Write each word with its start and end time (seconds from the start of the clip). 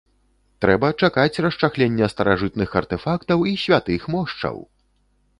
Трэба 0.63 0.87
чакаць 1.01 1.41
расчахлення 1.45 2.07
старажытных 2.13 2.69
артэфактаў 2.81 3.45
і 3.51 3.53
святых 3.65 4.09
мошчаў! 4.15 4.57